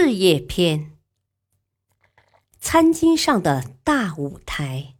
[0.00, 0.92] 事业篇：
[2.60, 4.94] 餐巾上的大舞台。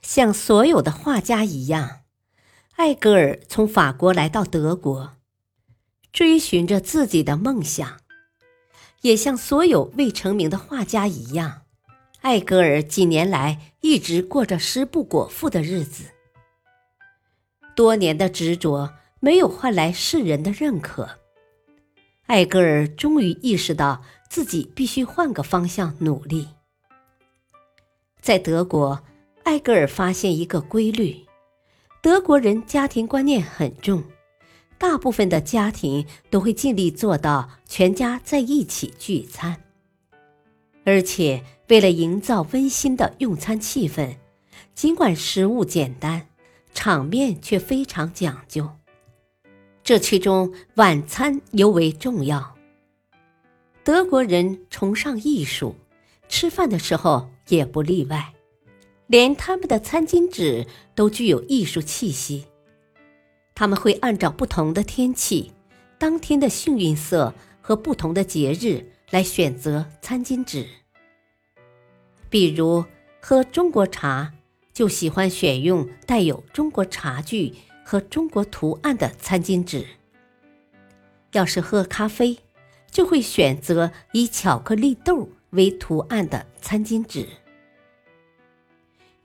[0.00, 2.04] 像所有的画家一样，
[2.76, 5.16] 艾格尔从法国来到德国，
[6.10, 8.00] 追寻着自己的梦想。
[9.02, 11.64] 也像所有未成名的画家一样，
[12.22, 16.06] 艾格尔几年来一直过着食不果腹的日子。
[17.76, 21.18] 多年的执着没有换来世人的认可。
[22.26, 26.48] 艾格尔终于意识到自己必须换个方向努力。
[28.20, 29.04] 在德国，
[29.42, 31.26] 艾格尔发现一个规律：
[32.00, 34.02] 德国人家庭观念很重，
[34.78, 39.62] 大部分的家庭都会尽力做到全家在一起聚餐，
[40.84, 44.16] 而且为了营造温馨的用餐气氛，
[44.74, 46.28] 尽管食物简单，
[46.72, 48.70] 场面却非常讲究。
[49.84, 52.56] 这其中，晚餐尤为重要。
[53.84, 55.76] 德国人崇尚艺术，
[56.26, 58.32] 吃饭的时候也不例外，
[59.06, 62.46] 连他们的餐巾纸都具有艺术气息。
[63.54, 65.52] 他们会按照不同的天气、
[65.98, 70.66] 当天的幸运色和不同的节日来选择餐巾纸。
[72.30, 72.82] 比如
[73.20, 74.32] 喝中国茶，
[74.72, 77.52] 就喜欢选用带有中国茶具。
[77.84, 79.86] 和中国图案的餐巾纸。
[81.32, 82.38] 要是喝咖啡，
[82.90, 87.28] 就会选择以巧克力豆为图案的餐巾纸。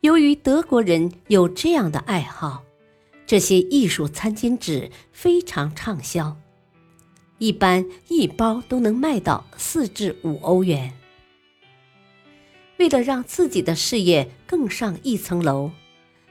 [0.02, 2.64] 由于德国人有这样的爱好，
[3.26, 6.38] 这些艺术餐巾纸非常畅销，
[7.38, 10.94] 一般一包都能卖到四至五欧元。
[12.78, 15.70] 为了让自己的事业更上一层楼。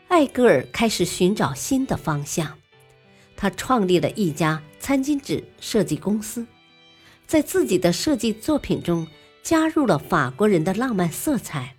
[0.09, 2.59] 艾格尔开始寻找新的方向，
[3.37, 6.47] 他创立了一家餐巾纸设计公司，
[7.27, 9.07] 在自己的设计作品中
[9.43, 11.77] 加入了法国人的浪漫色彩，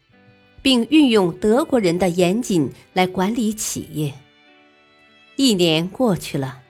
[0.62, 4.14] 并运用德国人的严谨来管理企业。
[5.36, 6.62] 一年过去了，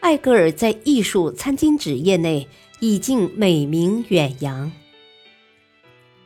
[0.00, 2.48] 艾格尔在艺术餐巾纸业内
[2.80, 4.72] 已经美名远扬。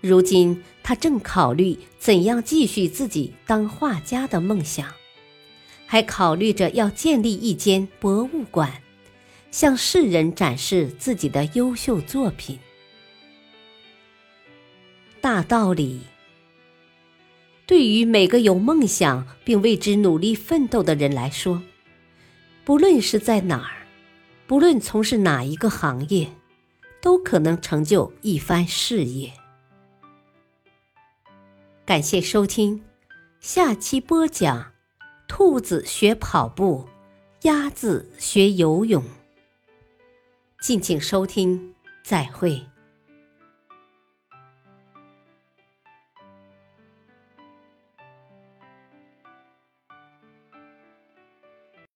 [0.01, 4.93] 如今，他正考虑怎样继续自己当画家的梦想，
[5.87, 8.83] 还考虑着要建立一间博物馆，
[9.53, 12.59] 向世人展示自己的优秀作品。
[15.21, 16.01] 大道理，
[17.67, 21.63] 对于每个有梦想并为之努力奋斗的人来说，
[22.65, 23.87] 不论是在哪儿，
[24.49, 26.33] 不论从事哪一个行业，
[27.01, 29.33] 都可能成就一番事业。
[31.91, 32.85] 感谢收听，
[33.41, 34.75] 下期播讲：
[35.27, 36.87] 兔子学跑步，
[37.43, 39.03] 鸭子学游泳。
[40.61, 41.75] 敬请收听，
[42.05, 42.65] 再会。